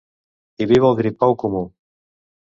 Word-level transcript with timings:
Hi 0.63 0.67
viu 0.71 0.87
el 0.87 0.95
gripau 1.01 1.35
comú. 1.43 1.61